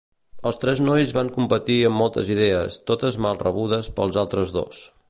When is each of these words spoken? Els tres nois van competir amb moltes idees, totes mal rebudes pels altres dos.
Els 0.51 0.57
tres 0.63 0.79
nois 0.85 1.13
van 1.17 1.29
competir 1.35 1.77
amb 1.91 2.01
moltes 2.05 2.33
idees, 2.37 2.81
totes 2.89 3.21
mal 3.27 3.41
rebudes 3.47 3.93
pels 4.01 4.21
altres 4.25 4.57
dos. 4.61 4.87